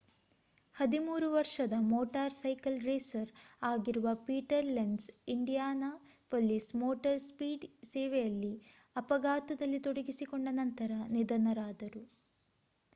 13 0.75 1.27
ವರ್ಷದ 1.31 1.75
motorcycle 1.89 2.79
racer 2.81 3.31
ಆಗಿರುವ 3.61 4.13
Peter 4.23 4.69
Lenz 4.69 5.05
Indianapolis 5.27 6.69
motor 6.75 7.21
ಸ್ಪೀಡ್‌ವೇಯಲ್ಲಿ 7.27 8.53
ಅಪಘಾತದಲ್ಲಿ 8.95 9.81
ತೊಡಗಿಸಿಕೊಂಡ 9.81 10.47
ನಂತರ 10.55 10.91
ನಿಧನರಾದರು 11.11 12.03